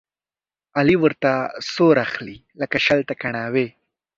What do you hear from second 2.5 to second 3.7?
لکه شل ته کڼاوې.